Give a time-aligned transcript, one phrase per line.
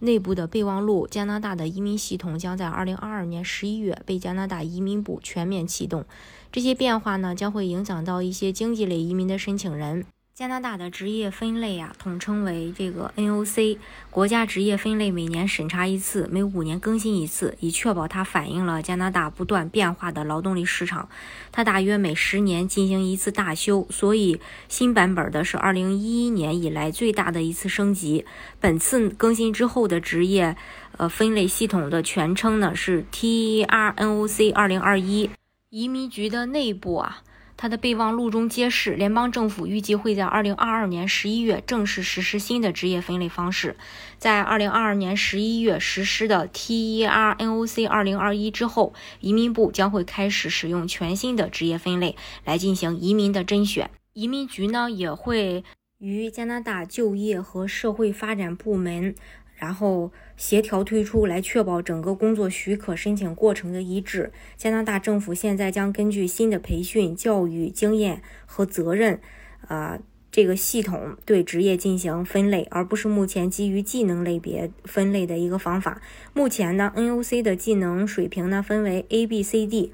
[0.00, 6.04] 内部的备忘录，加拿大的移民系统将在二零二二年十一月被加拿大移民部全面启动。
[6.52, 10.04] 这些变化呢，将会影响到一些经济类移民的申请人。
[10.36, 13.78] 加拿大的职业分类啊，统称为这个 NOC。
[14.10, 21.08] 国家职业分类每年审查一次，每五年更新一次，以确保它反映了加拿大不断变化的劳动力市场。
[21.52, 28.26] 它大约每十年进行一次大修，所以新版本的是二零一一年以来最大的一次升级。
[28.60, 30.54] 本次更新之后的职业
[30.98, 35.30] 呃分类系统的全称呢是 TERNOC 二零二一。
[35.70, 37.22] 移民局的内部啊。
[37.56, 43.76] 它的备忘录中揭示，联邦政府预计会在二零二二年十一月正式实施新的职业分类方式。
[44.18, 53.90] 在二零二二年十一月实施的 TERNOC 二零二一之后，移民部将会开始使用全新的职业分类来进行移民的甄选。
[54.12, 55.64] 移民局呢也会
[55.98, 59.14] 与加拿大就业和社会发展部门。
[59.56, 64.30] 然后协调推出来，确保整个工作许可申请过程的一致。
[64.56, 69.18] 加拿大政府现在将根据新的培训、教育经验和责任，
[69.66, 69.98] 啊，
[70.30, 76.02] 这个系统对职业进行分类，而不是目前基于技能类别分类的一个方法。
[76.34, 79.92] 目前呢，NOC 的技能水平呢分为 A、B、C、D，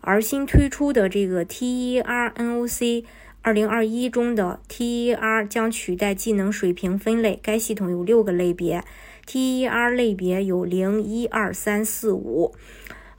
[0.00, 3.04] 而新推出的这个 TERNOC
[3.42, 7.40] 二零二一中的 TER 将取代技能水平分类。
[7.42, 8.84] 该系统有六个类别
[9.26, 12.54] ，TER 类别有零一二三四五，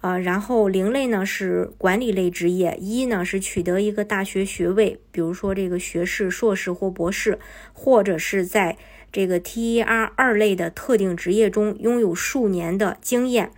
[0.00, 7.38] 呃，然后零类呢是管理类职业，一呢是取得一个大学学位，比如说这个学士、硕士或博士，
[7.72, 8.76] 或者是在
[9.12, 13.52] 这个 TER 二类的特定职业中拥有数年的经验。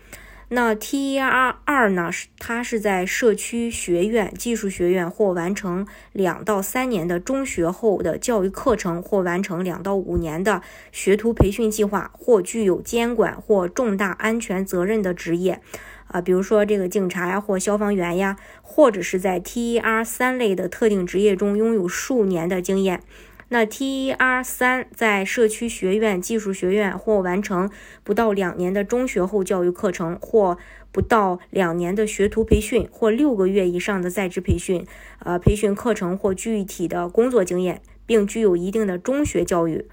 [0.53, 2.11] 那 TER 二呢？
[2.11, 15.61] 是它是在社区学院、技术学院或完成两到三年的中学后的教育课程，或完成两到五年的学徒培训计划，或具有监管或重大安全责任的职业，
[16.09, 23.05] 啊，比如说这个警察呀，或消防员呀，或者是在 TER 三类的特定职业中拥有数年的经验。
[23.53, 27.69] 那 TER 三在社区学院、技术学院或完成
[28.05, 30.57] 不到两年的中学后教育课程，或
[30.93, 34.87] 不到两年的学徒培训，或六个月以上的在职培训，
[35.19, 39.85] 呃，培训课程或具体的工作经验，并具有一定的中学教育，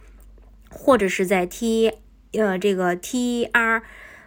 [0.70, 1.94] 或者是在 T
[2.34, 3.82] 呃这个 TER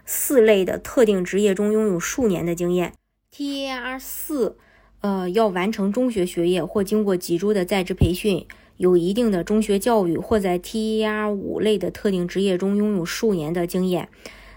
[0.04, 2.94] 四类的特定职业中拥有数年的经验。
[3.32, 4.56] TER 四
[5.02, 8.44] 呃要完成中学学业或经过几周的在职培训。
[8.80, 14.08] 有一定的中学教育，或在 TER 五类的特定职业中拥有数年的经验。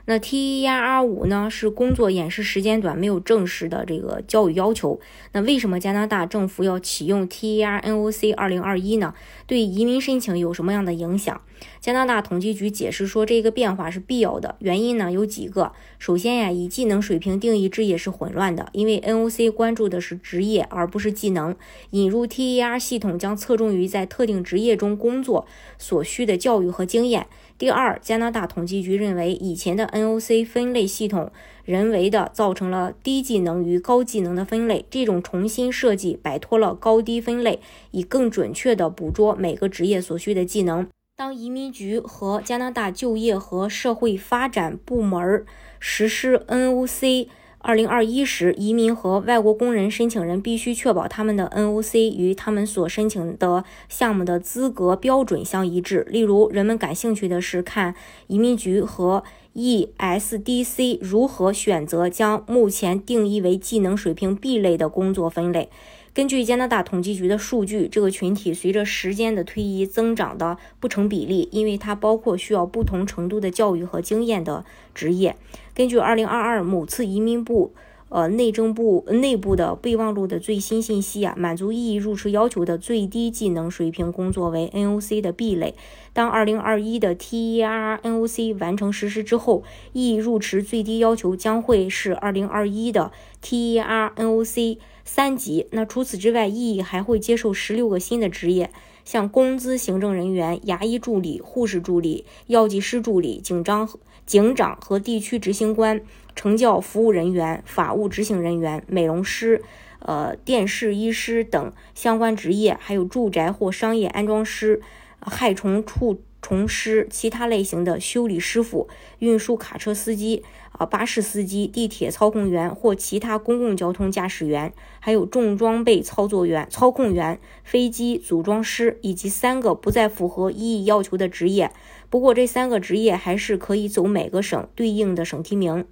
[0.06, 5.02] 那 TER 五呢是工作演示时间短，没有正式的这个教育要求。
[5.34, 9.14] 那为什么加拿大政府要启用 TERNOC 二零二一呢？
[9.46, 11.42] 对移民申请有什么样的影响？
[11.84, 15.74] 加拿大统计局解释说，这个变化是必要的，原因呢有几个。
[16.00, 21.54] 首先呀，以技能水平定义职业是混乱的，因为 NOC 关注的是职业而不是技能。
[21.90, 25.46] 引入 TER 系统将侧重于在特定职业中工作
[25.78, 27.28] 所需的教育和经验。
[27.58, 31.34] 第二，加拿大统计局认为，以前的 NOC 分类系统
[31.66, 34.86] 人为的造成了低技能与高技能的分类。
[34.90, 37.60] 这种重新设计摆脱了高低分类，
[37.92, 40.88] 以更准确地捕捉每个职业所需的技能。
[41.16, 45.46] 当移民局和加拿大就业和社会发展部门
[45.80, 47.28] 实施 NOC。
[47.60, 56.06] 二零二一时，移民和外国工人申请人必须确保他们的 NOC 与他们所申请的项目的资格标准相一致。
[56.10, 57.94] 例如，人们感兴趣的是看
[58.26, 65.70] 移民局和 ESDC 如何选择将目前定义为技能水平 B 类的工作分类。
[66.14, 74.64] 根据加拿大统计局的数据，这个群体随着时间的推移增长的不成比例，因为它包括需要不同程度的教育和经验的
[74.94, 75.36] 职业。
[75.74, 77.74] 根据2022某次移民部、
[78.14, 85.74] 呃内政部内部的备忘录的最新信息啊，满足异议入职要求的最低技能水平工作为 NOC 的 B 类。
[86.14, 89.64] 当2021的 TER NOC 完成实施之后，
[89.94, 93.12] 异议入职最低要求将会是2021的
[93.42, 94.78] TER NOC。
[95.06, 95.68] 三级。
[95.72, 98.72] 那除此之外，意义还会接受十六个新的职业，
[99.04, 103.90] 像工资行政人员、牙医助理、护士助理、药剂师助理、警长、
[104.26, 106.00] 警长和地区执行官、
[106.36, 109.62] 成教服务人员、法务执行人员、美容师、
[110.00, 114.82] 呃电视医师等相关职业，还有住宅或商业安装师、
[115.20, 118.90] 害虫除虫师、其他类型的修理师傅、
[119.20, 120.44] 运输卡车司机、
[120.74, 131.72] 啊巴士司机、地铁操控员或其他公共交通驾驶员，还有重装备操作员、操控员、飞机组装师，以及三个不再符合一役要求的职业。
[132.10, 135.86] 不过这三个职业还是可以走每个省对应的省提名。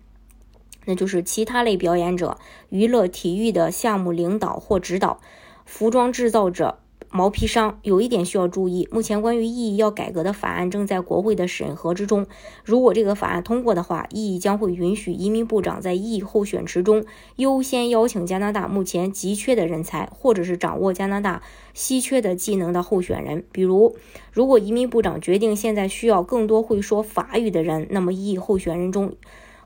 [0.85, 2.37] 那就是其他类表演者、
[2.69, 5.19] 娱乐体育的项目领导或指导、
[5.65, 6.79] 服装制造者、
[7.11, 7.79] 毛坯商。
[7.83, 12.25] 有一点需要注意，目前关于意义要改革的法案正在国会的审核之中。
[12.63, 17.05] 如果这个法案通过的话，意义将会允许移民部长在意义候选池中
[17.35, 21.43] 优先邀请加拿大目前急缺的人才，或者是掌握加拿大
[21.73, 23.43] 稀缺的技能的候选人。
[23.51, 23.95] 比如，
[24.31, 29.13] 如果移民部长决定现在需要更多会说法语的人，那么意义候选人中。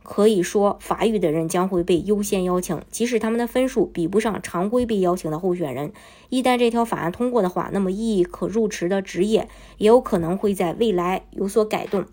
[0.05, 5.91] 可以说，法语的人将会被优先邀请，即使他们的分数比不上常规被邀请的候选人。
[6.29, 9.49] 一旦这条法案通过的话，那么意义可入池的职业
[9.79, 12.05] 也有可能会在未来有所改动。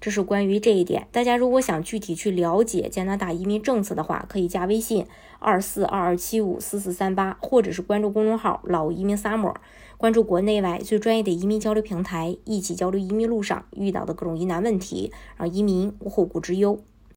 [0.00, 1.06] 这是关于这一点。
[1.12, 5.06] 大家如果想具体去了解加拿大移民政策的话，可以加微信
[5.38, 9.54] 二四二二七五四四三八，或者是关注公众号“老移民 summer”，
[9.96, 16.80] 关注国内外最专业的移民交流平台，一起交流移民路上遇到的各种疑难问题，让移民无后顾之忧。